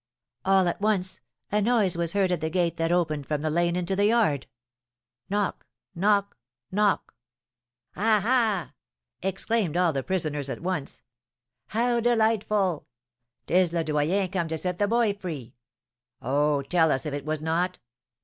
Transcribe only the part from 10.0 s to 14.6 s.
prisoners at once. "How delightful! 'Tis Le Doyen come to